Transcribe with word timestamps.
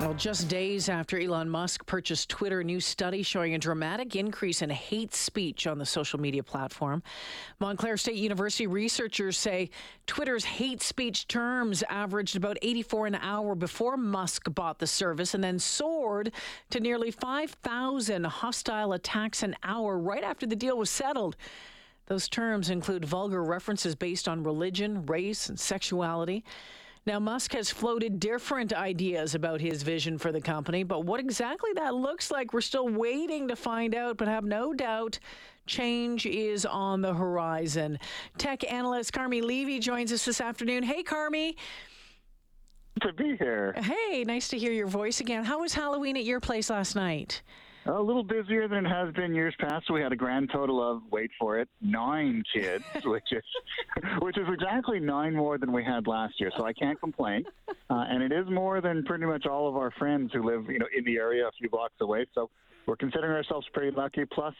Well, 0.00 0.12
just 0.12 0.48
days 0.48 0.90
after 0.90 1.18
Elon 1.18 1.48
Musk 1.48 1.86
purchased 1.86 2.28
Twitter, 2.28 2.60
a 2.60 2.64
new 2.64 2.80
study 2.80 3.22
showing 3.22 3.54
a 3.54 3.58
dramatic 3.58 4.14
increase 4.14 4.60
in 4.60 4.68
hate 4.68 5.14
speech 5.14 5.66
on 5.66 5.78
the 5.78 5.86
social 5.86 6.20
media 6.20 6.42
platform. 6.42 7.02
Montclair 7.60 7.96
State 7.96 8.16
University 8.16 8.66
researchers 8.66 9.38
say 9.38 9.70
Twitter's 10.06 10.44
hate 10.44 10.82
speech 10.82 11.26
terms 11.28 11.82
averaged 11.88 12.36
about 12.36 12.58
84 12.60 13.06
an 13.06 13.14
hour 13.16 13.54
before 13.54 13.96
Musk 13.96 14.52
bought 14.54 14.78
the 14.78 14.86
service 14.86 15.32
and 15.32 15.42
then 15.42 15.58
soared 15.58 16.30
to 16.70 16.78
nearly 16.78 17.10
5,000 17.10 18.24
hostile 18.24 18.92
attacks 18.92 19.42
an 19.42 19.56
hour 19.62 19.98
right 19.98 20.22
after 20.22 20.46
the 20.46 20.56
deal 20.56 20.76
was 20.76 20.90
settled. 20.90 21.36
Those 22.04 22.28
terms 22.28 22.68
include 22.68 23.04
vulgar 23.04 23.42
references 23.42 23.94
based 23.94 24.28
on 24.28 24.44
religion, 24.44 25.06
race, 25.06 25.48
and 25.48 25.58
sexuality. 25.58 26.44
Now, 27.06 27.20
Musk 27.20 27.52
has 27.52 27.70
floated 27.70 28.18
different 28.18 28.72
ideas 28.72 29.36
about 29.36 29.60
his 29.60 29.84
vision 29.84 30.18
for 30.18 30.32
the 30.32 30.40
company, 30.40 30.82
but 30.82 31.04
what 31.04 31.20
exactly 31.20 31.70
that 31.76 31.94
looks 31.94 32.32
like, 32.32 32.52
we're 32.52 32.60
still 32.60 32.88
waiting 32.88 33.46
to 33.46 33.54
find 33.54 33.94
out, 33.94 34.16
but 34.16 34.26
have 34.26 34.44
no 34.44 34.72
doubt 34.74 35.20
change 35.66 36.26
is 36.26 36.66
on 36.66 37.00
the 37.02 37.14
horizon. 37.14 37.98
Tech 38.38 38.70
analyst 38.70 39.12
Carmi 39.12 39.40
Levy 39.40 39.78
joins 39.78 40.12
us 40.12 40.24
this 40.24 40.40
afternoon. 40.40 40.82
Hey, 40.82 41.04
Carmi. 41.04 41.54
To 43.02 43.12
be 43.12 43.36
here. 43.36 43.74
Hey, 43.76 44.24
nice 44.24 44.48
to 44.48 44.58
hear 44.58 44.72
your 44.72 44.88
voice 44.88 45.20
again. 45.20 45.44
How 45.44 45.60
was 45.60 45.74
Halloween 45.74 46.16
at 46.16 46.24
your 46.24 46.40
place 46.40 46.70
last 46.70 46.96
night? 46.96 47.42
A 47.88 48.02
little 48.02 48.24
busier 48.24 48.66
than 48.66 48.84
it 48.84 48.88
has 48.88 49.14
been 49.14 49.32
years 49.32 49.54
past. 49.60 49.90
We 49.92 50.00
had 50.00 50.12
a 50.12 50.16
grand 50.16 50.50
total 50.52 50.82
of 50.82 51.02
wait 51.12 51.30
for 51.38 51.60
it, 51.60 51.68
nine 51.80 52.42
kids, 52.52 52.84
which 53.04 53.30
is 53.30 53.44
which 54.20 54.36
is 54.36 54.46
exactly 54.52 54.98
nine 54.98 55.34
more 55.34 55.56
than 55.56 55.72
we 55.72 55.84
had 55.84 56.08
last 56.08 56.40
year. 56.40 56.50
So 56.56 56.64
I 56.64 56.72
can't 56.72 56.98
complain, 56.98 57.44
uh, 57.68 57.74
and 58.08 58.24
it 58.24 58.32
is 58.32 58.50
more 58.50 58.80
than 58.80 59.04
pretty 59.04 59.24
much 59.24 59.46
all 59.46 59.68
of 59.68 59.76
our 59.76 59.92
friends 59.92 60.32
who 60.32 60.42
live 60.42 60.68
you 60.68 60.80
know 60.80 60.86
in 60.96 61.04
the 61.04 61.16
area 61.16 61.46
a 61.46 61.52
few 61.52 61.70
blocks 61.70 61.94
away. 62.00 62.26
So 62.34 62.50
we're 62.86 62.96
considering 62.96 63.32
ourselves 63.32 63.66
pretty 63.72 63.94
lucky. 63.96 64.24
Plus, 64.24 64.54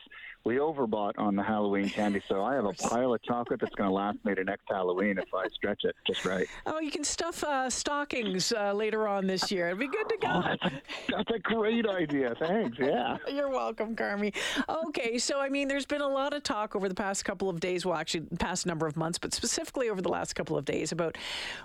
we 0.44 0.56
overbought 0.56 1.12
on 1.18 1.34
the 1.34 1.42
Halloween 1.42 1.88
candy, 1.88 2.22
so 2.28 2.44
I 2.44 2.54
have 2.54 2.64
a 2.64 2.72
pile 2.72 3.14
of 3.14 3.22
chocolate 3.22 3.60
that's 3.60 3.74
going 3.74 3.88
to 3.88 3.94
last 3.94 4.18
me 4.24 4.34
to 4.34 4.44
next 4.44 4.64
Halloween 4.68 5.18
if 5.18 5.32
I 5.34 5.48
stretch 5.48 5.84
it 5.84 5.96
just 6.06 6.24
right. 6.24 6.46
Oh, 6.66 6.78
you 6.78 6.90
can 6.90 7.04
stuff 7.04 7.42
uh, 7.42 7.68
stockings 7.68 8.52
uh, 8.52 8.72
later 8.72 9.08
on 9.08 9.26
this 9.26 9.50
year. 9.50 9.66
It'd 9.68 9.78
be 9.78 9.88
good 9.88 10.08
to 10.08 10.16
go. 10.18 10.28
Oh, 10.28 10.42
that's, 10.44 10.64
a, 10.64 10.82
that's 11.08 11.30
a 11.34 11.38
great 11.40 11.86
idea. 11.86 12.34
Thanks. 12.38 12.78
Yeah. 12.78 13.16
You're 13.28 13.48
welcome, 13.48 13.96
Carmi. 13.96 14.34
Okay, 14.68 15.18
so 15.18 15.40
I 15.40 15.48
mean, 15.48 15.68
there's 15.68 15.86
been 15.86 16.00
a 16.00 16.08
lot 16.08 16.32
of 16.32 16.42
talk 16.42 16.76
over 16.76 16.88
the 16.88 16.94
past 16.94 17.24
couple 17.24 17.48
of 17.48 17.60
days, 17.60 17.84
well, 17.84 17.96
actually, 17.96 18.26
past 18.38 18.66
number 18.66 18.86
of 18.86 18.96
months, 18.96 19.18
but 19.18 19.34
specifically 19.34 19.88
over 19.88 20.02
the 20.02 20.10
last 20.10 20.34
couple 20.34 20.56
of 20.56 20.64
days 20.64 20.92
about 20.92 21.16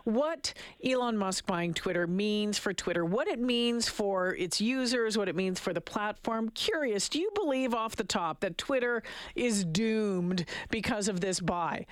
what 0.04 0.54
Elon 0.84 1.18
Musk 1.18 1.46
buying 1.46 1.74
Twitter 1.74 2.08
means 2.08 2.58
for 2.58 2.74
Twitter, 2.74 3.06
what 3.06 3.28
it 3.28 3.40
means 3.40 3.88
for 3.88 4.36
its 4.36 4.60
users, 4.60 5.18
what 5.18 5.30
it 5.30 5.36
means 5.36 5.60
for 5.60 5.74
the 5.74 5.82
platform. 5.82 6.51
Curious, 6.54 7.10
do 7.10 7.20
you 7.20 7.32
believe 7.34 7.74
off 7.74 7.96
the 7.96 8.04
top 8.04 8.42
that 8.42 8.58
Twitter 8.58 9.04
is 9.36 9.64
doomed 9.64 10.46
because 10.70 11.08
of 11.08 11.22
this 11.22 11.40
buy? 11.40 11.86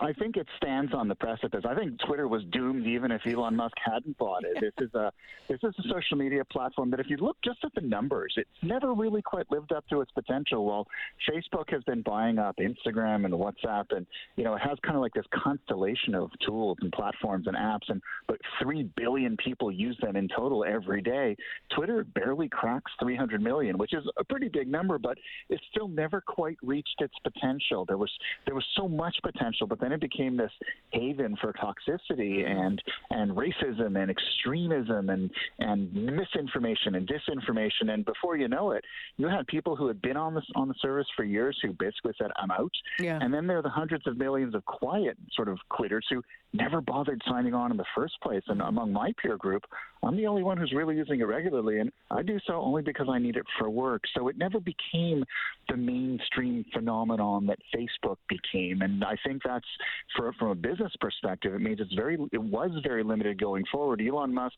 I 0.00 0.12
think 0.12 0.36
it 0.36 0.46
stands 0.56 0.92
on 0.94 1.08
the 1.08 1.14
precipice. 1.14 1.64
I 1.68 1.74
think 1.74 1.98
Twitter 2.06 2.28
was 2.28 2.42
doomed 2.52 2.86
even 2.86 3.10
if 3.10 3.26
Elon 3.26 3.56
Musk 3.56 3.76
hadn't 3.84 4.16
bought 4.18 4.44
it. 4.44 4.58
This 4.60 4.86
is 4.86 4.94
a 4.94 5.12
this 5.48 5.58
is 5.62 5.74
a 5.78 5.88
social 5.88 6.16
media 6.16 6.44
platform 6.44 6.90
that 6.90 7.00
if 7.00 7.08
you 7.08 7.16
look 7.16 7.36
just 7.44 7.58
at 7.64 7.74
the 7.74 7.80
numbers, 7.80 8.34
it's 8.36 8.48
never 8.62 8.94
really 8.94 9.22
quite 9.22 9.50
lived 9.50 9.72
up 9.72 9.86
to 9.88 10.00
its 10.00 10.10
potential. 10.12 10.64
While 10.64 10.86
Facebook 11.28 11.70
has 11.70 11.82
been 11.84 12.02
buying 12.02 12.38
up 12.38 12.56
Instagram 12.58 13.24
and 13.24 13.34
WhatsApp 13.34 13.96
and 13.96 14.06
you 14.36 14.44
know, 14.44 14.54
it 14.54 14.60
has 14.60 14.78
kind 14.82 14.96
of 14.96 15.02
like 15.02 15.14
this 15.14 15.26
constellation 15.32 16.14
of 16.14 16.30
tools 16.44 16.78
and 16.80 16.92
platforms 16.92 17.46
and 17.46 17.56
apps 17.56 17.88
and 17.88 18.00
but 18.26 18.38
3 18.62 18.90
billion 18.96 19.36
people 19.36 19.70
use 19.72 19.98
them 20.02 20.16
in 20.16 20.28
total 20.28 20.64
every 20.64 21.00
day. 21.00 21.36
Twitter 21.74 22.04
barely 22.04 22.48
cracks 22.48 22.90
300 23.00 23.42
million, 23.42 23.78
which 23.78 23.94
is 23.94 24.04
a 24.18 24.24
pretty 24.24 24.48
big 24.48 24.68
number, 24.68 24.98
but 24.98 25.18
it 25.48 25.60
still 25.70 25.88
never 25.88 26.20
quite 26.20 26.56
reached 26.62 26.96
its 27.00 27.14
potential. 27.24 27.84
There 27.84 27.96
was 27.96 28.10
there 28.46 28.54
was 28.54 28.64
so 28.76 28.88
much 28.88 29.16
potential, 29.22 29.57
but 29.66 29.80
then 29.80 29.92
it 29.92 30.00
became 30.00 30.36
this 30.36 30.50
haven 30.92 31.36
for 31.40 31.52
toxicity 31.52 32.44
mm-hmm. 32.44 32.60
and 32.60 32.82
and 33.10 33.32
racism 33.32 34.00
and 34.00 34.10
extremism 34.10 35.10
and 35.10 35.30
and 35.58 35.92
misinformation 35.92 36.94
and 36.94 37.08
disinformation. 37.08 37.90
And 37.90 38.04
before 38.04 38.36
you 38.36 38.48
know 38.48 38.72
it, 38.72 38.84
you 39.16 39.28
had 39.28 39.46
people 39.46 39.76
who 39.76 39.88
had 39.88 40.00
been 40.02 40.16
on 40.16 40.34
this 40.34 40.44
on 40.54 40.68
the 40.68 40.74
service 40.80 41.06
for 41.16 41.24
years 41.24 41.58
who 41.62 41.72
basically 41.72 42.12
said, 42.18 42.30
"I'm 42.36 42.50
out." 42.50 42.72
Yeah. 42.98 43.18
And 43.20 43.32
then 43.32 43.46
there 43.46 43.58
are 43.58 43.62
the 43.62 43.68
hundreds 43.68 44.06
of 44.06 44.16
millions 44.16 44.54
of 44.54 44.64
quiet 44.64 45.16
sort 45.34 45.48
of 45.48 45.58
quitters 45.68 46.06
who 46.10 46.22
never 46.52 46.80
bothered 46.80 47.20
signing 47.28 47.54
on 47.54 47.70
in 47.70 47.76
the 47.76 47.84
first 47.94 48.14
place. 48.22 48.42
And 48.48 48.62
among 48.62 48.92
my 48.92 49.12
peer 49.20 49.36
group, 49.36 49.64
I'm 50.02 50.16
the 50.16 50.26
only 50.26 50.42
one 50.42 50.56
who's 50.56 50.72
really 50.72 50.96
using 50.96 51.20
it 51.20 51.24
regularly, 51.24 51.80
and 51.80 51.90
I 52.10 52.22
do 52.22 52.38
so 52.46 52.54
only 52.54 52.82
because 52.82 53.08
I 53.10 53.18
need 53.18 53.36
it 53.36 53.44
for 53.58 53.68
work. 53.68 54.02
So 54.16 54.28
it 54.28 54.38
never 54.38 54.60
became 54.60 55.24
the 55.68 55.76
mainstream 55.76 56.64
phenomenon 56.72 57.46
that 57.46 57.58
Facebook 57.74 58.16
became. 58.28 58.82
And 58.82 59.04
I 59.04 59.16
think 59.26 59.42
that's 59.48 59.66
for 60.16 60.32
from 60.34 60.48
a 60.48 60.54
business 60.54 60.92
perspective, 61.00 61.54
it 61.54 61.60
means 61.60 61.80
it's 61.80 61.94
very 61.94 62.18
it 62.32 62.42
was 62.42 62.70
very 62.86 63.02
limited 63.02 63.40
going 63.40 63.64
forward. 63.72 64.02
Elon 64.06 64.32
Musk 64.32 64.54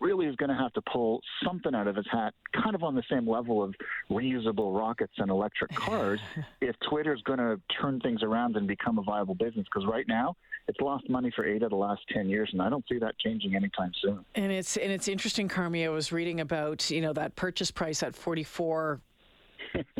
really 0.00 0.26
is 0.26 0.34
going 0.36 0.50
to 0.50 0.56
have 0.56 0.72
to 0.72 0.82
pull 0.92 1.20
something 1.44 1.74
out 1.74 1.86
of 1.86 1.94
his 1.94 2.06
hat, 2.10 2.34
kind 2.60 2.74
of 2.74 2.82
on 2.82 2.94
the 2.94 3.04
same 3.08 3.28
level 3.28 3.62
of 3.62 3.72
reusable 4.10 4.76
rockets 4.76 5.12
and 5.18 5.30
electric 5.30 5.70
cars, 5.74 6.20
if 6.60 6.74
Twitter 6.90 7.14
is 7.14 7.22
going 7.22 7.38
to 7.38 7.60
turn 7.80 8.00
things 8.00 8.22
around 8.22 8.56
and 8.56 8.66
become 8.66 8.98
a 8.98 9.02
viable 9.02 9.34
business. 9.34 9.64
Because 9.72 9.86
right 9.88 10.06
now, 10.08 10.36
it's 10.68 10.80
lost 10.80 11.08
money 11.08 11.30
for 11.34 11.46
eight 11.46 11.62
of 11.62 11.70
the 11.70 11.76
last 11.76 12.02
ten 12.12 12.28
years, 12.28 12.50
and 12.52 12.60
I 12.60 12.68
don't 12.68 12.84
see 12.88 12.98
that 12.98 13.18
changing 13.18 13.54
anytime 13.54 13.92
soon. 14.02 14.24
And 14.34 14.50
it's 14.50 14.76
and 14.76 14.90
it's 14.90 15.08
interesting, 15.08 15.48
Carmi. 15.48 15.84
I 15.84 15.88
was 15.88 16.12
reading 16.12 16.40
about 16.40 16.90
you 16.90 17.00
know 17.00 17.12
that 17.12 17.36
purchase 17.36 17.70
price 17.70 18.02
at 18.02 18.16
forty 18.16 18.44
four 18.44 19.00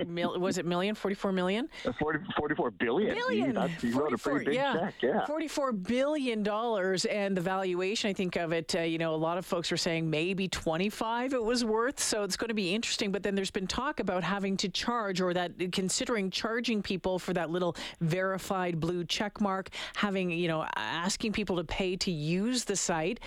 Mil, 0.07 0.39
was 0.39 0.59
it 0.59 0.67
million? 0.67 0.95
44 0.95 1.33
million? 1.33 1.69
40, 1.99 2.19
44 2.37 2.71
billion. 2.73 3.15
Billion. 3.15 3.55
That's, 3.55 3.83
you 3.83 3.99
wrote 3.99 4.13
a 4.13 4.19
pretty 4.19 4.47
big 4.47 4.55
yeah. 4.55 4.75
check. 4.75 4.95
Yeah. 5.03 5.27
44 5.27 5.73
billion 5.73 6.43
dollars 6.43 7.05
and 7.07 7.37
the 7.37 7.41
valuation 7.41 8.11
I 8.11 8.13
think 8.13 8.37
of 8.37 8.53
it 8.53 8.75
uh, 8.75 8.81
you 8.81 8.99
know 8.99 9.15
a 9.15 9.17
lot 9.17 9.39
of 9.39 9.47
folks 9.47 9.71
are 9.73 9.77
saying 9.77 10.09
maybe 10.09 10.49
25 10.49 11.33
it 11.33 11.43
was 11.43 11.65
worth 11.65 12.01
so 12.01 12.23
it's 12.23 12.37
going 12.37 12.49
to 12.49 12.55
be 12.55 12.75
interesting 12.75 13.13
but 13.13 13.23
then 13.23 13.35
there's 13.35 13.51
been 13.51 13.67
talk 13.67 14.01
about 14.01 14.23
having 14.23 14.57
to 14.59 14.69
charge 14.69 15.21
or 15.21 15.35
that 15.35 15.73
considering 15.73 16.31
charging 16.31 16.83
people 16.83 17.19
for 17.19 17.33
that 17.33 17.51
little 17.51 17.77
verified 18.01 18.81
blue 18.81 19.05
check 19.05 19.41
mark 19.41 19.71
having 19.95 20.31
you 20.31 20.49
know 20.49 20.67
asking 20.77 21.33
people 21.33 21.57
to 21.57 21.65
pay 21.65 21.97
to 21.97 22.11
use 22.11 22.65
the 22.65 22.77
site 22.77 23.21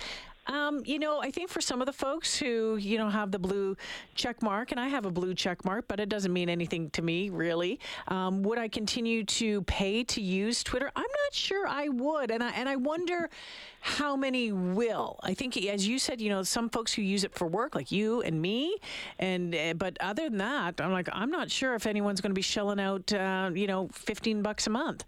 um, 0.46 0.82
you 0.84 0.98
know, 0.98 1.20
I 1.20 1.30
think 1.30 1.50
for 1.50 1.60
some 1.60 1.80
of 1.80 1.86
the 1.86 1.92
folks 1.92 2.36
who, 2.36 2.76
you 2.76 2.98
know, 2.98 3.08
have 3.08 3.30
the 3.30 3.38
blue 3.38 3.76
check 4.14 4.42
mark, 4.42 4.70
and 4.70 4.80
I 4.80 4.88
have 4.88 5.06
a 5.06 5.10
blue 5.10 5.34
check 5.34 5.64
mark, 5.64 5.86
but 5.88 6.00
it 6.00 6.08
doesn't 6.08 6.32
mean 6.32 6.48
anything 6.48 6.90
to 6.90 7.02
me, 7.02 7.30
really. 7.30 7.80
Um, 8.08 8.42
would 8.42 8.58
I 8.58 8.68
continue 8.68 9.24
to 9.24 9.62
pay 9.62 10.04
to 10.04 10.20
use 10.20 10.62
Twitter? 10.62 10.90
I'm 10.94 11.02
not 11.02 11.34
sure 11.34 11.66
I 11.66 11.88
would. 11.88 12.30
And 12.30 12.42
I, 12.42 12.50
and 12.50 12.68
I 12.68 12.76
wonder 12.76 13.28
how 13.80 14.16
many 14.16 14.52
will. 14.52 15.18
I 15.22 15.34
think, 15.34 15.56
as 15.56 15.86
you 15.86 15.98
said, 15.98 16.20
you 16.20 16.28
know, 16.28 16.42
some 16.42 16.68
folks 16.70 16.92
who 16.92 17.02
use 17.02 17.24
it 17.24 17.34
for 17.34 17.46
work, 17.46 17.74
like 17.74 17.92
you 17.92 18.22
and 18.22 18.40
me, 18.40 18.76
and 19.18 19.54
uh, 19.54 19.74
but 19.74 19.96
other 20.00 20.28
than 20.28 20.38
that, 20.38 20.80
I'm 20.80 20.92
like, 20.92 21.08
I'm 21.12 21.30
not 21.30 21.50
sure 21.50 21.74
if 21.74 21.86
anyone's 21.86 22.20
going 22.20 22.30
to 22.30 22.34
be 22.34 22.42
shelling 22.42 22.80
out, 22.80 23.12
uh, 23.12 23.50
you 23.54 23.66
know, 23.66 23.88
15 23.92 24.42
bucks 24.42 24.66
a 24.66 24.70
month. 24.70 25.04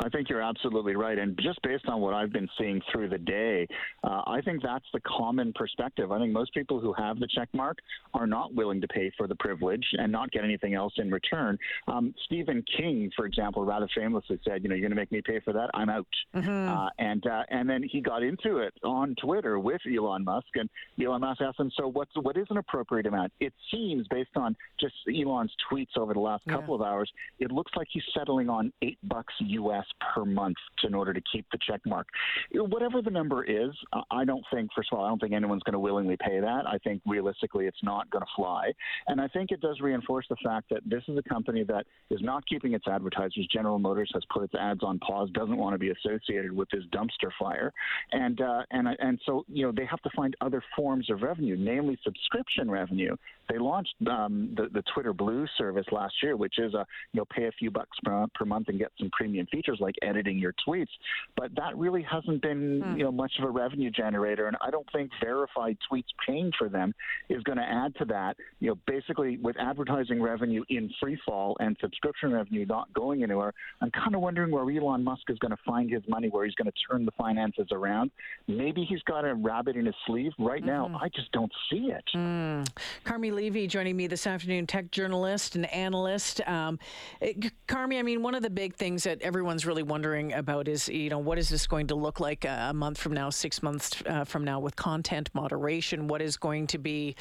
I 0.00 0.08
think 0.08 0.28
you're 0.28 0.42
absolutely 0.42 0.96
right. 0.96 1.18
And 1.18 1.38
just 1.40 1.60
based 1.62 1.86
on 1.86 2.00
what 2.00 2.14
I've 2.14 2.32
been 2.32 2.48
seeing 2.58 2.80
through 2.90 3.08
the 3.10 3.18
day, 3.18 3.66
uh, 4.02 4.22
I 4.26 4.40
think 4.44 4.62
that's 4.62 4.84
the 4.92 5.00
common 5.00 5.52
perspective. 5.54 6.10
I 6.10 6.18
think 6.18 6.32
most 6.32 6.52
people 6.52 6.80
who 6.80 6.92
have 6.94 7.20
the 7.20 7.28
check 7.34 7.48
mark 7.52 7.78
are 8.12 8.26
not 8.26 8.52
willing 8.54 8.80
to 8.80 8.88
pay 8.88 9.12
for 9.16 9.28
the 9.28 9.36
privilege 9.36 9.86
and 9.92 10.10
not 10.10 10.30
get 10.32 10.42
anything 10.44 10.74
else 10.74 10.92
in 10.96 11.10
return. 11.10 11.56
Um, 11.86 12.12
Stephen 12.24 12.64
King, 12.76 13.10
for 13.14 13.24
example, 13.26 13.64
rather 13.64 13.88
famously 13.94 14.40
said, 14.44 14.62
you 14.62 14.68
know, 14.68 14.74
you're 14.74 14.82
going 14.88 14.90
to 14.90 15.00
make 15.00 15.12
me 15.12 15.22
pay 15.24 15.40
for 15.40 15.52
that, 15.52 15.70
I'm 15.74 15.88
out. 15.88 16.06
Mm-hmm. 16.34 16.68
Uh, 16.68 16.88
and 16.98 17.26
uh, 17.26 17.42
and 17.50 17.68
then 17.70 17.82
he 17.82 18.00
got 18.00 18.22
into 18.22 18.58
it 18.58 18.74
on 18.82 19.14
Twitter 19.22 19.58
with 19.58 19.80
Elon 19.86 20.24
Musk, 20.24 20.46
and 20.56 20.68
Elon 21.00 21.20
Musk 21.20 21.40
asked 21.40 21.60
him, 21.60 21.70
so 21.78 21.86
what's 21.88 22.10
what 22.20 22.36
is 22.36 22.46
an 22.50 22.56
appropriate 22.56 23.06
amount? 23.06 23.32
It 23.40 23.52
seems, 23.70 24.06
based 24.08 24.30
on 24.36 24.56
just 24.80 24.94
Elon's 25.08 25.52
tweets 25.70 25.96
over 25.96 26.14
the 26.14 26.20
last 26.20 26.42
Yeah. 26.46 26.54
couple 26.54 26.74
of 26.74 26.82
hours, 26.82 27.10
it 27.38 27.52
looks 27.52 27.72
like 27.76 27.86
he's 27.90 28.02
settling 28.16 28.48
on 28.48 28.72
eight 28.82 28.98
bucks 29.04 29.32
US 29.40 29.83
per 30.14 30.24
month 30.24 30.56
in 30.82 30.94
order 30.94 31.12
to 31.12 31.20
keep 31.32 31.46
the 31.52 31.58
check 31.66 31.80
mark. 31.86 32.06
Whatever 32.52 33.02
the 33.02 33.10
number 33.10 33.44
is, 33.44 33.70
I 34.10 34.24
don't 34.24 34.44
think, 34.52 34.70
first 34.74 34.90
of 34.92 34.98
all, 34.98 35.04
I 35.04 35.08
don't 35.08 35.20
think 35.20 35.32
anyone's 35.32 35.62
going 35.62 35.72
to 35.74 35.78
willingly 35.78 36.16
pay 36.20 36.40
that. 36.40 36.66
I 36.66 36.78
think 36.78 37.02
realistically 37.06 37.66
it's 37.66 37.82
not 37.82 38.08
going 38.10 38.22
to 38.22 38.30
fly. 38.36 38.72
And 39.06 39.20
I 39.20 39.28
think 39.28 39.50
it 39.50 39.60
does 39.60 39.80
reinforce 39.80 40.26
the 40.28 40.36
fact 40.44 40.68
that 40.70 40.80
this 40.86 41.02
is 41.08 41.18
a 41.18 41.28
company 41.28 41.64
that 41.64 41.86
is 42.10 42.20
not 42.22 42.46
keeping 42.46 42.74
its 42.74 42.86
advertisers. 42.86 43.46
General 43.52 43.78
Motors 43.78 44.10
has 44.14 44.22
put 44.32 44.42
its 44.44 44.54
ads 44.54 44.82
on 44.82 44.98
pause, 45.00 45.28
doesn't 45.34 45.56
want 45.56 45.74
to 45.74 45.78
be 45.78 45.90
associated 45.90 46.52
with 46.52 46.68
this 46.70 46.84
dumpster 46.92 47.30
fire. 47.38 47.72
And, 48.12 48.40
uh, 48.40 48.62
and, 48.70 48.88
and 48.98 49.20
so, 49.26 49.44
you 49.48 49.64
know, 49.64 49.72
they 49.72 49.86
have 49.86 50.00
to 50.02 50.10
find 50.14 50.36
other 50.40 50.62
forms 50.76 51.10
of 51.10 51.22
revenue, 51.22 51.56
namely 51.58 51.98
subscription 52.04 52.70
revenue. 52.70 53.16
They 53.48 53.58
launched 53.58 53.94
um, 54.10 54.54
the, 54.56 54.68
the 54.72 54.82
Twitter 54.94 55.12
Blue 55.12 55.46
service 55.58 55.86
last 55.92 56.14
year, 56.22 56.36
which 56.36 56.58
is 56.58 56.74
a, 56.74 56.86
you 57.12 57.18
know, 57.20 57.24
pay 57.34 57.44
a 57.44 57.52
few 57.52 57.70
bucks 57.70 57.96
per, 58.04 58.26
per 58.34 58.44
month 58.44 58.68
and 58.68 58.78
get 58.78 58.90
some 58.98 59.10
premium 59.12 59.46
features 59.46 59.73
features 59.74 59.80
like 59.80 59.94
editing 60.02 60.38
your 60.38 60.54
tweets, 60.66 60.88
but 61.36 61.54
that 61.56 61.76
really 61.76 62.02
hasn't 62.02 62.42
been 62.42 62.82
hmm. 62.82 62.96
you 62.96 63.04
know 63.04 63.12
much 63.12 63.32
of 63.38 63.44
a 63.44 63.50
revenue 63.50 63.90
generator, 63.90 64.46
and 64.46 64.56
I 64.60 64.70
don't 64.70 64.86
think 64.92 65.10
verified 65.22 65.76
tweets 65.90 66.04
paying 66.26 66.52
for 66.58 66.68
them 66.68 66.94
is 67.28 67.42
going 67.42 67.58
to 67.58 67.64
add 67.64 67.94
to 67.96 68.04
that. 68.06 68.36
You 68.60 68.70
know, 68.70 68.78
basically 68.86 69.38
with 69.38 69.56
advertising 69.58 70.20
revenue 70.22 70.62
in 70.68 70.90
free 71.00 71.18
fall 71.26 71.56
and 71.60 71.76
subscription 71.80 72.32
revenue 72.32 72.66
not 72.66 72.92
going 72.92 73.22
anywhere, 73.22 73.52
I'm 73.80 73.90
kind 73.90 74.14
of 74.14 74.20
wondering 74.20 74.50
where 74.50 74.68
Elon 74.70 75.04
Musk 75.04 75.22
is 75.28 75.38
going 75.38 75.50
to 75.50 75.62
find 75.66 75.90
his 75.90 76.02
money, 76.08 76.28
where 76.28 76.44
he's 76.44 76.54
going 76.54 76.70
to 76.70 76.72
turn 76.90 77.04
the 77.04 77.12
finances 77.12 77.66
around. 77.72 78.10
Maybe 78.46 78.84
he's 78.84 79.02
got 79.02 79.24
a 79.24 79.34
rabbit 79.34 79.76
in 79.76 79.86
his 79.86 79.94
sleeve. 80.06 80.32
Right 80.38 80.60
mm-hmm. 80.60 80.92
now, 80.92 81.00
I 81.00 81.08
just 81.08 81.30
don't 81.32 81.52
see 81.70 81.90
it. 81.90 82.04
Mm. 82.14 82.66
Carmi 83.04 83.32
Levy 83.32 83.66
joining 83.66 83.96
me 83.96 84.06
this 84.06 84.26
afternoon, 84.26 84.66
tech 84.66 84.90
journalist 84.90 85.56
and 85.56 85.70
analyst. 85.72 86.40
Um, 86.46 86.78
it, 87.20 87.52
Carmi, 87.66 87.98
I 87.98 88.02
mean, 88.02 88.22
one 88.22 88.34
of 88.34 88.42
the 88.42 88.50
big 88.50 88.74
things 88.76 89.04
that 89.04 89.20
everyone's 89.22 89.63
really 89.66 89.82
wondering 89.82 90.32
about 90.32 90.68
is, 90.68 90.88
you 90.88 91.10
know, 91.10 91.18
what 91.18 91.38
is 91.38 91.48
this 91.48 91.66
going 91.66 91.86
to 91.88 91.94
look 91.94 92.20
like 92.20 92.44
a 92.44 92.72
month 92.74 92.98
from 92.98 93.12
now, 93.12 93.30
six 93.30 93.62
months 93.62 94.02
uh, 94.06 94.24
from 94.24 94.44
now 94.44 94.60
with 94.60 94.76
content 94.76 95.30
moderation? 95.34 96.08
What 96.08 96.22
is 96.22 96.36
going 96.36 96.66
to 96.68 96.78
be 96.78 97.16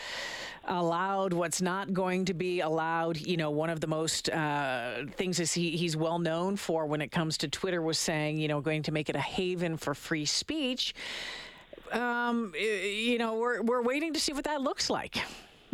allowed? 0.65 1.33
What's 1.33 1.61
not 1.61 1.93
going 1.93 2.25
to 2.25 2.33
be 2.33 2.61
allowed? 2.61 3.17
You 3.17 3.37
know, 3.37 3.51
one 3.51 3.69
of 3.69 3.79
the 3.79 3.87
most 3.87 4.29
uh, 4.29 5.05
things 5.15 5.39
is 5.39 5.53
he, 5.53 5.71
he's 5.71 5.95
well 5.95 6.19
known 6.19 6.55
for 6.57 6.85
when 6.85 7.01
it 7.01 7.11
comes 7.11 7.37
to 7.39 7.47
Twitter 7.47 7.81
was 7.81 7.97
saying, 7.97 8.37
you 8.37 8.47
know, 8.47 8.61
going 8.61 8.83
to 8.83 8.91
make 8.91 9.09
it 9.09 9.15
a 9.15 9.21
haven 9.21 9.77
for 9.77 9.93
free 9.93 10.25
speech. 10.25 10.93
Um, 11.91 12.53
you 12.55 13.17
know, 13.17 13.35
we're, 13.35 13.61
we're 13.61 13.83
waiting 13.83 14.13
to 14.13 14.19
see 14.19 14.33
what 14.33 14.45
that 14.45 14.61
looks 14.61 14.89
like. 14.89 15.21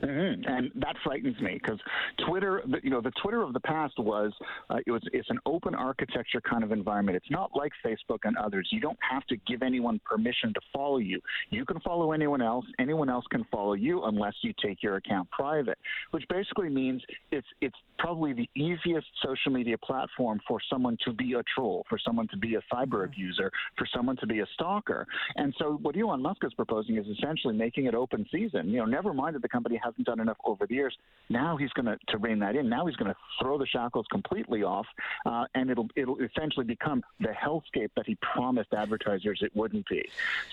Mm-hmm. 0.01 0.47
And 0.47 0.71
that 0.75 0.95
frightens 1.03 1.39
me 1.41 1.59
because 1.61 1.79
Twitter, 2.27 2.63
you 2.83 2.89
know, 2.89 3.01
the 3.01 3.11
Twitter 3.21 3.41
of 3.41 3.53
the 3.53 3.59
past 3.59 3.97
was 3.97 4.31
uh, 4.69 4.77
it 4.85 4.91
was 4.91 5.01
it's 5.13 5.29
an 5.29 5.39
open 5.45 5.75
architecture 5.75 6.41
kind 6.41 6.63
of 6.63 6.71
environment. 6.71 7.15
It's 7.15 7.31
not 7.31 7.51
like 7.55 7.71
Facebook 7.85 8.19
and 8.23 8.37
others. 8.37 8.67
You 8.71 8.79
don't 8.79 8.97
have 9.09 9.25
to 9.27 9.37
give 9.47 9.61
anyone 9.63 9.99
permission 10.05 10.53
to 10.53 10.61
follow 10.73 10.97
you. 10.97 11.19
You 11.49 11.65
can 11.65 11.79
follow 11.81 12.11
anyone 12.11 12.41
else. 12.41 12.65
Anyone 12.79 13.09
else 13.09 13.25
can 13.29 13.45
follow 13.51 13.73
you 13.73 14.03
unless 14.03 14.33
you 14.41 14.53
take 14.63 14.81
your 14.83 14.95
account 14.95 15.29
private, 15.31 15.77
which 16.11 16.23
basically 16.29 16.69
means 16.69 17.01
it's 17.31 17.47
it's 17.61 17.77
probably 17.97 18.33
the 18.33 18.49
easiest 18.55 19.07
social 19.23 19.51
media 19.51 19.77
platform 19.77 20.39
for 20.47 20.59
someone 20.69 20.97
to 21.05 21.13
be 21.13 21.33
a 21.33 21.43
troll, 21.53 21.85
for 21.89 21.99
someone 21.99 22.27
to 22.29 22.37
be 22.37 22.55
a 22.55 22.61
cyber 22.73 22.87
mm-hmm. 22.87 23.05
abuser, 23.05 23.51
for 23.77 23.87
someone 23.93 24.15
to 24.17 24.27
be 24.27 24.39
a 24.39 24.45
stalker. 24.53 25.05
And 25.35 25.53
so 25.57 25.77
what 25.81 25.97
Elon 25.97 26.21
Musk 26.21 26.43
is 26.43 26.53
proposing 26.53 26.97
is 26.97 27.05
essentially 27.07 27.55
making 27.55 27.85
it 27.85 27.95
open 27.95 28.25
season. 28.31 28.69
You 28.69 28.77
know, 28.77 28.85
never 28.85 29.13
mind 29.13 29.35
that 29.35 29.41
the 29.41 29.49
company 29.49 29.79
hasn't 29.89 30.05
done 30.05 30.19
enough 30.19 30.37
over 30.45 30.65
the 30.67 30.75
years. 30.75 30.95
Now 31.29 31.57
he's 31.57 31.71
going 31.71 31.85
to 31.85 31.97
to 32.09 32.17
rein 32.17 32.39
that 32.39 32.55
in. 32.55 32.69
Now 32.69 32.85
he's 32.85 32.95
going 32.95 33.11
to 33.11 33.17
throw 33.41 33.57
the 33.57 33.67
shackles 33.67 34.05
completely 34.11 34.63
off, 34.63 34.85
uh, 35.25 35.45
and 35.55 35.69
it'll 35.69 35.87
it'll 35.95 36.17
essentially 36.19 36.65
become 36.65 37.03
the 37.19 37.29
hellscape 37.29 37.89
that 37.95 38.05
he 38.05 38.15
promised 38.15 38.73
advertisers 38.73 39.39
it 39.41 39.55
wouldn't 39.55 39.87
be. 39.89 40.03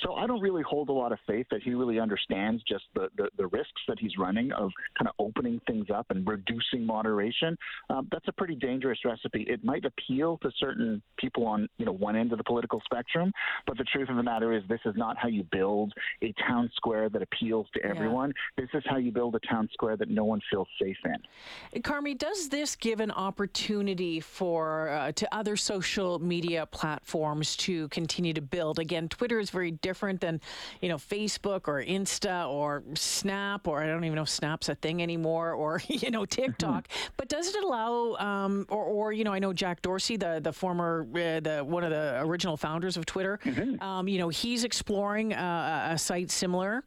So 0.03 0.15
I 0.15 0.27
don't 0.27 0.41
really 0.41 0.63
hold 0.63 0.89
a 0.89 0.93
lot 0.93 1.13
of 1.13 1.19
faith 1.27 1.47
that 1.51 1.63
he 1.63 1.75
really 1.75 1.99
understands 1.99 2.63
just 2.65 2.85
the 2.95 3.09
the, 3.17 3.29
the 3.37 3.47
risks 3.47 3.83
that 3.89 3.99
he's 3.99 4.17
running 4.19 4.53
of 4.53 4.71
kind 4.99 5.09
of 5.09 5.15
opening 5.19 5.61
things 5.67 5.87
up 5.91 6.07
and 6.11 6.27
reducing 6.27 6.85
moderation. 6.85 7.57
Um, 7.91 8.09
that's 8.11 8.29
a 8.29 8.33
pretty 8.33 8.55
dangerous 8.55 8.99
recipe. 9.05 9.43
It 9.49 9.65
might 9.65 9.85
appeal 9.85 10.39
to 10.39 10.51
certain 10.59 11.03
people 11.19 11.47
on 11.47 11.69
you 11.79 11.87
know 11.87 11.93
one 11.93 12.17
end 12.17 12.33
of 12.33 12.39
the 12.39 12.45
political 12.45 12.81
spectrum, 12.85 13.33
but 13.67 13.79
the 13.79 13.85
truth 13.85 14.09
of 14.09 14.17
the 14.17 14.23
matter 14.23 14.53
is 14.53 14.63
this 14.69 14.81
is 14.85 14.95
not 14.97 15.17
how 15.17 15.29
you 15.29 15.45
build 15.51 15.93
a 16.23 16.35
town 16.47 16.71
square 16.77 17.09
that 17.09 17.23
appeals 17.23 17.67
to 17.75 17.85
everyone. 17.85 18.33
Yeah. 18.59 18.65
This 18.65 18.71
is 18.75 18.85
how 18.89 18.97
you 18.97 19.13
build 19.13 19.26
build 19.27 19.43
a 19.43 19.47
town 19.47 19.69
square 19.73 19.97
that 19.97 20.09
no 20.09 20.25
one 20.25 20.41
feels 20.51 20.69
safe 20.81 20.97
in. 21.05 21.83
Carmi, 21.83 22.17
does 22.17 22.49
this 22.49 22.77
give 22.77 23.01
an 23.01 23.11
opportunity 23.11 24.21
for 24.21 24.91
uh, 24.91 25.13
to 25.13 25.35
other 25.35 25.57
social 25.57 26.19
media 26.19 26.67
platforms 26.67 27.57
to 27.57 27.89
continue 27.89 28.33
to 28.33 28.41
build? 28.41 28.79
Again, 28.79 29.09
Twitter 29.09 29.41
is 29.41 29.51
very 29.51 29.73
different 29.73 30.21
than 30.21 30.41
you 30.81 30.89
know 30.89 30.97
Facebook 30.97 31.67
or 31.67 31.83
Insta 31.83 32.49
or 32.49 32.85
Snap 32.95 33.67
or 33.67 33.83
I 33.83 33.87
don't 33.87 34.05
even 34.05 34.17
know 34.17 34.23
if 34.23 34.29
Snap's 34.29 34.69
a 34.69 34.75
thing 34.75 35.03
anymore 35.03 35.53
or 35.53 35.83
you 35.89 36.11
know 36.11 36.25
TikTok. 36.25 36.89
Mm-hmm. 36.89 37.13
but 37.17 37.29
does 37.29 37.49
it 37.49 37.65
allow 37.65 38.15
um, 38.17 38.67
or, 38.69 38.85
or 38.85 39.13
you 39.13 39.25
know 39.25 39.33
I 39.33 39.39
know 39.39 39.53
Jack 39.53 39.83
Dorsey, 39.83 40.17
the 40.17 40.41
the 40.43 40.53
former 40.53 41.07
uh, 41.15 41.41
the 41.41 41.65
one 41.67 41.83
of 41.83 41.91
the 41.91 42.21
original 42.23 42.57
founders 42.57 42.97
of 42.97 43.07
Twitter, 43.07 43.41
mm-hmm. 43.45 43.83
um, 43.83 44.07
you 44.07 44.19
know 44.19 44.29
he's 44.29 44.63
exploring 44.63 45.33
uh, 45.33 45.89
a 45.91 45.99
site 45.99 46.31
similar. 46.31 46.85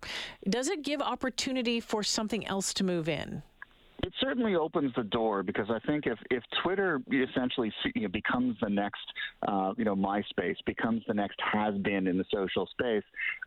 Does 0.49 0.69
it 0.69 0.83
give 0.83 1.01
opportunity 1.01 1.79
for 1.79 2.01
some 2.01 2.28
something 2.29 2.47
else 2.47 2.75
to 2.75 2.83
move 2.83 3.09
in? 3.09 3.41
It 4.29 4.33
certainly 4.33 4.55
opens 4.55 4.93
the 4.95 5.03
door 5.03 5.41
because 5.41 5.71
I 5.71 5.79
think 5.87 6.05
if, 6.05 6.19
if 6.29 6.43
Twitter 6.61 7.01
essentially 7.11 7.73
you 7.95 8.03
know, 8.03 8.09
becomes 8.09 8.55
the 8.61 8.69
next, 8.69 9.01
uh, 9.47 9.73
you 9.75 9.85
know, 9.85 9.95
MySpace, 9.95 10.55
becomes 10.67 11.01
the 11.07 11.15
next 11.15 11.39
has 11.51 11.73
been 11.77 12.05
in 12.05 12.15
the 12.15 12.25
social 12.31 12.67
space, 12.67 13.01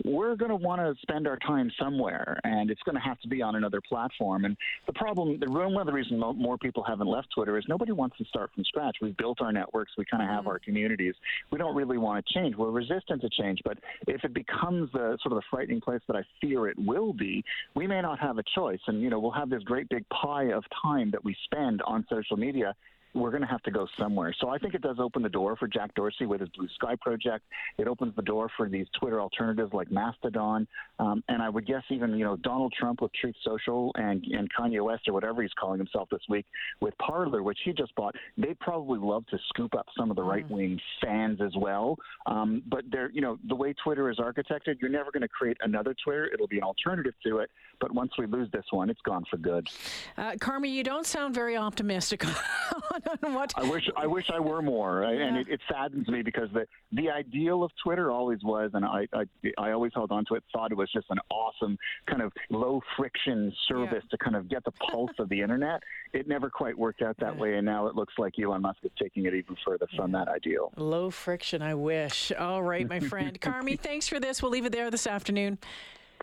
we're 0.05 0.35
going 0.35 0.49
to 0.49 0.57
want 0.57 0.81
to 0.81 0.95
spend 1.03 1.29
our 1.29 1.39
time 1.39 1.71
somewhere, 1.81 2.37
and 2.43 2.69
it's 2.69 2.83
going 2.83 2.97
to 2.97 3.01
have 3.01 3.21
to 3.21 3.29
be 3.29 3.41
on 3.43 3.55
another 3.55 3.81
platform. 3.81 4.45
And 4.45 4.57
the 4.89 4.93
problem, 4.95 5.39
the 5.39 5.49
one 5.49 5.77
of 5.77 5.87
the 5.87 5.93
reasons 5.93 6.21
more 6.37 6.59
people 6.59 6.83
haven't 6.83 7.07
left 7.07 7.29
Twitter 7.33 7.57
is 7.57 7.65
nobody 7.69 7.93
wants 7.93 8.19
to 8.19 8.25
start 8.25 8.51
from 8.53 8.65
scratch. 8.65 8.97
We've 9.01 9.17
built 9.17 9.41
our 9.41 9.53
networks, 9.53 9.93
we 9.97 10.05
kind 10.11 10.21
of 10.21 10.29
have 10.31 10.41
mm-hmm. 10.41 10.49
our 10.49 10.59
communities. 10.59 11.15
We 11.53 11.59
don't 11.59 11.77
really 11.77 11.99
want 11.99 12.25
to 12.27 12.35
change. 12.35 12.57
We're 12.57 12.71
resistant 12.71 13.23
to 13.23 13.31
change, 13.31 13.61
but 13.65 13.79
if 14.09 14.25
it 14.25 14.35
becomes 14.35 14.91
the 14.93 15.17
sort 15.23 15.33
of 15.33 15.37
the 15.37 15.43
frightening 15.49 15.81
place 15.81 16.01
that 16.09 16.17
I 16.17 16.23
fear 16.41 16.67
it 16.67 16.77
will 16.77 17.13
be, 17.13 17.45
we 17.77 17.87
may 17.87 18.03
not 18.03 18.19
have 18.19 18.39
a 18.39 18.45
choice. 18.57 18.81
And 18.89 19.01
you 19.01 19.11
know, 19.11 19.21
we'll 19.21 19.31
have 19.31 19.49
this 19.49 19.63
great 19.63 19.89
big 19.89 20.05
pie 20.09 20.51
of 20.51 20.65
time 20.83 21.11
that 21.11 21.25
we 21.25 21.37
spend 21.45 21.83
on 21.83 22.07
social 22.09 22.37
media 22.37 22.75
we're 23.15 23.31
going 23.31 23.43
to 23.43 23.49
have 23.49 23.63
to 23.63 23.71
go 23.71 23.87
somewhere. 23.99 24.35
So 24.41 24.49
I 24.49 24.59
think 24.59 24.75
it 24.75 24.83
does 24.83 24.97
open 24.99 25.23
the 25.23 25.29
door 25.29 25.57
for 25.57 25.69
Jack 25.69 25.95
Dorsey 25.95 26.27
with 26.27 26.41
his 26.41 26.49
Blue 26.51 26.69
Sky 26.75 26.95
project. 27.01 27.45
It 27.79 27.87
opens 27.87 28.15
the 28.17 28.23
door 28.23 28.51
for 28.57 28.69
these 28.69 28.87
Twitter 28.99 29.21
alternatives 29.21 29.73
like 29.73 29.91
Mastodon, 29.91 30.67
um, 30.99 31.23
and 31.29 31.43
I 31.43 31.49
would 31.49 31.67
guess 31.67 31.83
even 31.91 32.17
you 32.17 32.25
know 32.25 32.37
Donald 32.37 32.73
Trump 32.79 33.03
with 33.03 33.13
Truth 33.21 33.37
Social 33.45 33.93
and 33.97 34.25
and 34.25 34.49
Kanye 34.53 34.83
West 34.83 35.09
or 35.09 35.13
whatever 35.13 35.43
he's 35.43 35.53
calling 35.59 35.79
himself 35.79 36.09
this 36.11 36.23
week 36.29 36.47
with 36.81 36.97
Parler, 36.99 37.43
which 37.43 37.59
he 37.65 37.73
just 37.73 37.95
bought. 37.95 38.15
They 38.37 38.55
probably 38.61 38.99
love 38.99 39.27
to 39.27 39.39
scoop 39.49 39.75
up 39.75 39.87
some 39.97 40.11
of 40.11 40.17
the 40.17 40.23
mm. 40.23 40.31
right 40.31 40.51
wing 40.51 40.81
fans 41.03 41.41
as 41.41 41.53
well. 41.57 41.97
Um, 42.27 42.63
but 42.67 42.85
they're 42.91 43.11
you 43.11 43.21
know 43.21 43.39
the 43.49 43.55
way 43.55 43.75
Twitter 43.85 44.11
is 44.11 44.19
architected, 44.19 44.81
you're 44.81 44.91
never 44.91 45.11
going 45.11 45.23
to 45.23 45.29
create 45.29 45.57
another 45.63 45.95
Twitter. 46.03 46.31
It'll 46.33 46.49
be 46.49 46.59
an 46.59 46.65
alternative 46.65 47.15
to 47.27 47.39
it. 47.39 47.51
But 47.81 47.93
once 47.93 48.13
we 48.17 48.27
lose 48.27 48.49
this 48.53 48.65
one, 48.71 48.91
it's 48.91 49.01
gone 49.03 49.25
for 49.31 49.37
good. 49.37 49.69
Uh, 50.17 50.33
Carmi, 50.33 50.71
you 50.71 50.85
don't 50.85 51.07
sound 51.07 51.35
very 51.35 51.57
optimistic 51.57 52.25
what? 53.21 53.53
I 53.57 53.69
wish 53.69 53.89
I 53.97 54.07
wish 54.07 54.31
I 54.31 54.41
were 54.41 54.63
more, 54.63 55.03
yeah. 55.03 55.27
and 55.27 55.37
it, 55.37 55.49
it, 55.49 55.61
saddens 55.71 56.09
me 56.09 56.23
because 56.23 56.49
the 56.53 56.67
the 56.93 57.11
ideal 57.11 57.65
of 57.65 57.71
Twitter 57.83 58.11
always 58.11 58.39
was, 58.43 58.71
and 58.75 58.85
I, 58.85 59.07
I 59.13 59.25
I 59.59 59.73
always 59.73 59.93
held 59.95 60.13
on 60.13 60.25
to 60.27 60.35
it. 60.35 60.45
Thought 60.53 60.73
it 60.73 60.77
was 60.77 60.91
just 60.93 61.07
an 61.11 61.19
awesome 61.31 61.77
kind 62.09 62.23
of 62.23 62.33
low 62.51 62.81
friction 62.97 63.53
service 63.69 64.03
yeah. 64.05 64.11
to 64.11 64.19
kind 64.19 64.37
of 64.37 64.49
get 64.49 64.65
the 64.65 64.73
pulse 64.73 65.13
of 65.19 65.29
the 65.29 65.41
internet. 65.43 65.83
It 66.13 66.29
never 66.29 66.51
quite 66.51 66.77
worked 66.77 67.03
out 67.03 67.17
that 67.19 67.35
yeah. 67.35 67.41
way, 67.41 67.57
and 67.57 67.67
now 67.67 67.87
it 67.87 67.95
looks 67.95 68.15
like 68.19 68.35
Elon 68.39 68.63
Musk 68.63 68.79
is 68.83 68.93
taking 69.01 69.27
it 69.27 69.35
even 69.35 69.57
further 69.65 69.87
from 69.97 70.13
that 70.13 70.29
ideal. 70.29 70.73
Low 70.77 71.11
friction, 71.11 71.63
I 71.63 71.75
wish. 71.75 72.33
All 72.33 72.63
right, 72.63 72.89
my 72.89 73.01
friend 73.01 73.41
Carmi, 73.41 73.79
thanks 73.79 74.09
for 74.09 74.21
this. 74.21 74.43
We'll 74.43 74.53
leave 74.53 74.67
it 74.67 74.73
there 74.73 74.91
this 74.91 75.07
afternoon. 75.07 75.59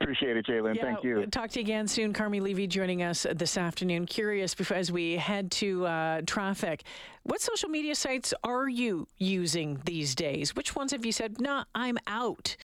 Appreciate 0.01 0.38
it, 0.38 0.46
Jalen. 0.46 0.75
Yeah, 0.75 0.82
Thank 0.82 1.03
you. 1.03 1.25
Talk 1.25 1.50
to 1.51 1.60
you 1.60 1.65
again 1.65 1.88
soon. 1.88 2.13
Carmi 2.13 2.41
Levy 2.41 2.68
joining 2.68 3.03
us 3.03 3.25
this 3.34 3.58
afternoon. 3.58 4.06
Curious, 4.06 4.56
before, 4.56 4.77
as 4.77 4.91
we 4.91 5.18
head 5.18 5.51
to 5.51 5.86
uh, 5.86 6.22
traffic, 6.25 6.84
what 7.24 7.41
social 7.41 7.70
media 7.70 7.96
sites 7.96 8.34
are 8.44 8.70
you 8.70 9.08
using 9.18 9.82
these 9.86 10.15
days? 10.15 10.56
Which 10.56 10.75
ones 10.75 10.94
have 10.94 11.06
you 11.06 11.12
said, 11.12 11.41
nah, 11.41 11.65
I'm 11.75 11.98
out? 12.08 12.56